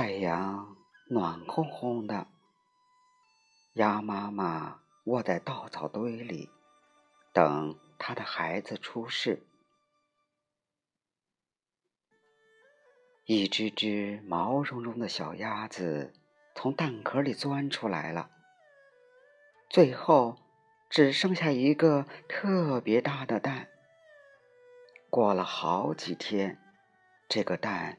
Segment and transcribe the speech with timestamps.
[0.00, 0.76] 太阳
[1.08, 2.28] 暖烘烘的，
[3.72, 6.48] 鸭妈妈卧在稻草堆里，
[7.32, 9.44] 等它的孩子出世。
[13.24, 16.14] 一只只毛茸茸的小鸭子
[16.54, 18.30] 从蛋壳里钻出来了，
[19.68, 20.38] 最后
[20.88, 23.68] 只剩下一个特别大的蛋。
[25.10, 26.56] 过了好几天，
[27.28, 27.98] 这个蛋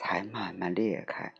[0.00, 1.34] 才慢慢裂开，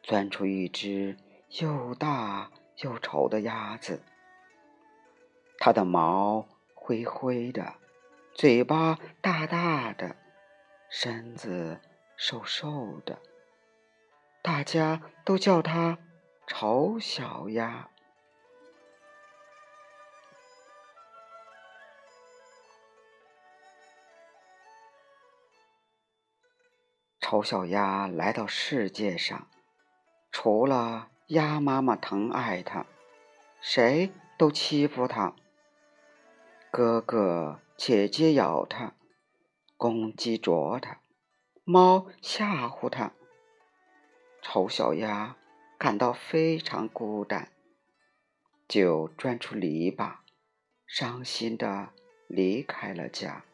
[0.00, 1.16] 钻出一只
[1.58, 4.02] 又大又丑的鸭子。
[5.58, 7.74] 它的毛灰灰的，
[8.32, 10.14] 嘴巴大大的，
[10.88, 11.80] 身子。
[12.18, 13.20] 瘦瘦的，
[14.42, 15.98] 大家都叫它
[16.46, 17.90] 丑小鸭。
[27.28, 29.48] 丑小鸭来到世界上，
[30.30, 32.86] 除了鸭妈妈疼爱它，
[33.60, 35.34] 谁都欺负它。
[36.70, 38.94] 哥哥姐姐咬它，
[39.76, 41.00] 公鸡啄它。
[41.64, 43.10] 猫吓唬它，
[44.40, 45.34] 丑小鸭
[45.76, 47.50] 感到非常孤单，
[48.68, 50.18] 就钻出篱笆，
[50.86, 51.88] 伤心的
[52.28, 53.44] 离开了家。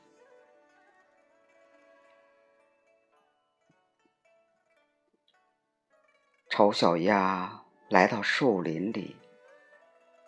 [6.54, 9.16] 丑小鸭来到树林里，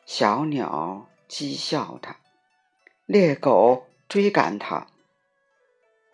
[0.07, 2.17] 小鸟讥笑它，
[3.05, 4.87] 猎狗追赶它，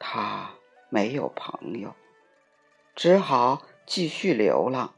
[0.00, 0.50] 它。
[0.88, 1.94] 没有朋友，
[2.96, 4.96] 只好继续流浪。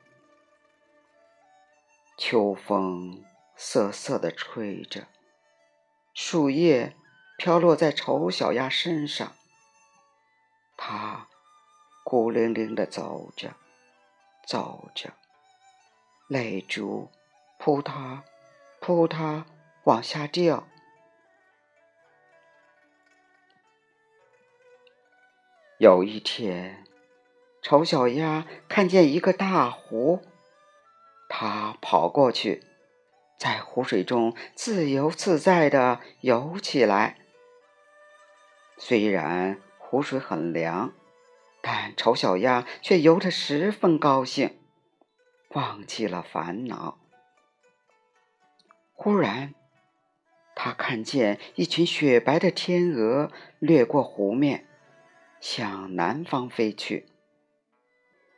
[2.17, 3.23] 秋风
[3.55, 5.09] 瑟瑟的吹着，
[6.15, 6.97] 树叶
[7.37, 9.35] 飘落在丑小鸭身上。
[10.79, 11.29] 它
[12.03, 13.55] 孤零零的走着，
[14.45, 15.13] 走着，
[16.29, 17.11] 泪珠
[17.59, 18.23] 扑嗒
[18.81, 19.45] 扑嗒
[19.85, 20.67] 往下掉。
[25.79, 26.85] 有一天，
[27.61, 30.23] 丑小鸭看见一个大湖，
[31.29, 32.63] 它跑过去，
[33.37, 37.19] 在湖水中自由自在的游起来。
[38.79, 40.93] 虽然湖水很凉，
[41.63, 44.59] 但丑小鸭却游得十分高兴，
[45.51, 46.99] 忘记了烦恼。
[48.93, 49.55] 忽然，
[50.55, 54.69] 他看见一群雪白的天鹅掠过湖面。
[55.41, 57.09] 向南方飞去，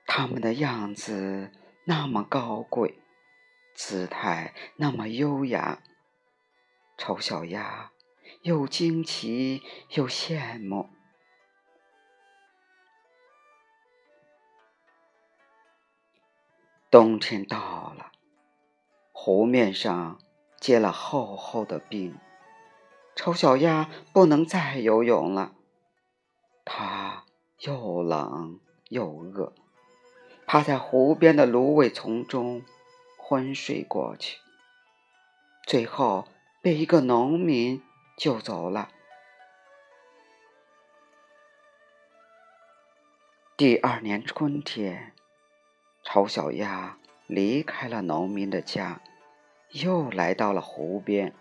[0.07, 1.53] 他们的样子
[1.85, 2.99] 那么高贵，
[3.75, 5.83] 姿态那么优雅。
[6.97, 7.93] 丑小鸭
[8.41, 10.89] 又惊奇又羡慕。
[16.95, 18.13] 冬天到了，
[19.11, 20.21] 湖面上
[20.61, 22.17] 结了厚厚的冰，
[23.17, 25.57] 丑小鸭不能再游泳了。
[26.65, 27.25] 它
[27.59, 28.61] 又冷
[28.91, 29.53] 又饿，
[30.47, 32.63] 趴在湖边的芦苇丛中
[33.19, 34.39] 昏睡过去。
[35.67, 36.29] 最后
[36.63, 37.83] 被一个农民
[38.17, 38.91] 救走了。
[43.57, 45.13] 第二年春天，
[46.15, 49.01] 丑小鸭离开了农民的家，
[49.71, 51.35] 又来到了湖边。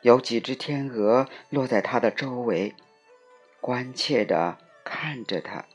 [0.00, 2.74] 有几只天鹅落在它的周围。
[3.60, 5.66] 关切的看着他，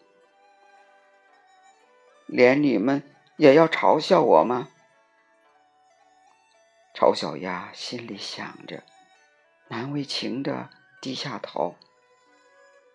[2.25, 3.03] 连你们
[3.37, 4.69] 也要嘲笑我吗？
[6.95, 8.81] 丑小鸭心里想着，
[9.67, 11.75] 难为情的低下头。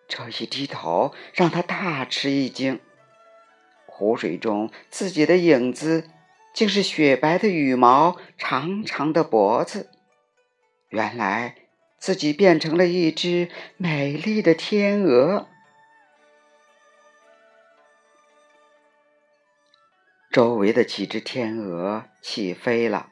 [0.09, 2.81] 这一低头，让他大吃一惊。
[3.95, 6.09] 湖水中自己的影子，
[6.53, 9.91] 竟是雪白的羽毛，长长的脖子。
[10.89, 11.57] 原来。
[11.97, 13.49] 自己变成了一只
[13.79, 15.49] 美丽的天鹅，
[20.31, 23.09] 周围的几只天鹅起飞了，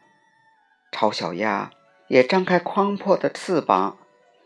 [0.90, 1.70] 丑小鸭
[2.08, 3.96] 也张开宽阔的翅膀，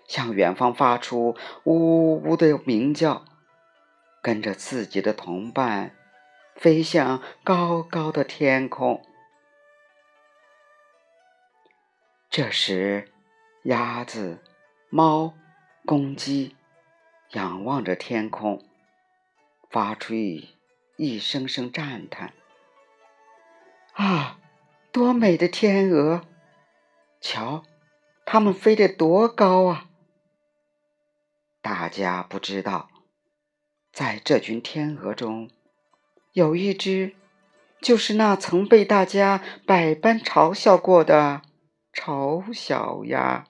[0.07, 3.25] 向远方发出呜呜的鸣叫，
[4.23, 5.97] 跟着自己的同伴
[6.57, 9.05] 飞向高高的天空。
[12.29, 13.13] 这时。
[13.63, 14.45] 鸭子、
[14.91, 15.35] 猫、
[15.85, 16.55] 公鸡
[17.33, 18.65] 仰望着天空，
[19.69, 20.55] 发出一
[20.97, 22.33] 一声声赞叹
[23.95, 24.39] ：“啊，
[24.93, 26.25] 多美的天鹅！
[27.21, 27.65] 瞧，
[28.25, 29.91] 它们飞得多高啊！”
[31.61, 32.89] 大家不知道，
[33.91, 35.51] 在这群天鹅中，
[36.37, 37.15] 有一只，
[37.81, 41.41] 就是那曾被大家百般嘲笑过的
[41.95, 43.47] 丑小鸭。